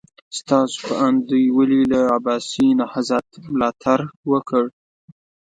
[0.37, 3.99] ستاسو په اند دوی ولې له عباسي نهضت ملاتړ
[4.31, 4.63] وکړ؟